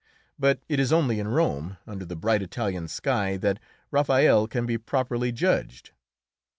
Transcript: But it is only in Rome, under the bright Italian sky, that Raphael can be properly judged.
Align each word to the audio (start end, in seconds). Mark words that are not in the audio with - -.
But 0.39 0.61
it 0.67 0.79
is 0.79 0.91
only 0.91 1.19
in 1.19 1.27
Rome, 1.27 1.77
under 1.85 2.05
the 2.05 2.15
bright 2.15 2.41
Italian 2.41 2.87
sky, 2.87 3.37
that 3.37 3.59
Raphael 3.91 4.47
can 4.47 4.65
be 4.65 4.79
properly 4.79 5.31
judged. 5.31 5.91